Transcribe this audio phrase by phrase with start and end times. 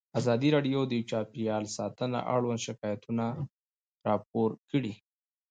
[0.19, 3.25] ازادي راډیو د چاپیریال ساتنه اړوند شکایتونه
[4.07, 4.93] راپور کړي.